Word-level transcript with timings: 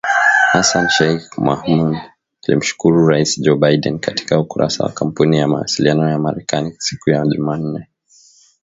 Hassan 0.51 0.87
Sheikh 0.95 1.25
Mohamud 1.45 1.95
alimshukuru 2.47 3.07
Rais 3.09 3.35
Joe 3.41 3.55
Biden 3.57 3.99
katika 3.99 4.39
ukurasa 4.39 4.83
wa 4.83 4.91
Kampuni 4.91 5.37
ya 5.39 5.47
mawasiliano 5.47 6.09
ya 6.09 6.19
Marekani 6.19 6.75
siku 6.79 7.09
ya 7.09 7.25
Jumanne. 7.25 7.87